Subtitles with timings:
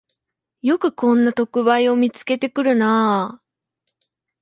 [0.63, 3.41] よくこんな特売を見つけてくるなあ